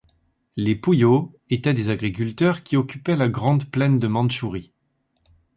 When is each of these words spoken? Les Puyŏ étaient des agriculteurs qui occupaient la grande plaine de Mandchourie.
Les 0.55 0.73
Puyŏ 0.75 1.31
étaient 1.51 1.75
des 1.75 1.91
agriculteurs 1.91 2.63
qui 2.63 2.75
occupaient 2.75 3.15
la 3.15 3.29
grande 3.29 3.65
plaine 3.69 3.99
de 3.99 4.07
Mandchourie. 4.07 4.73